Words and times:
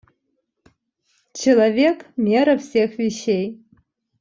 Человек— 1.31 2.07
мера 2.17 2.57
всех 2.57 2.97
вещей. 2.97 3.63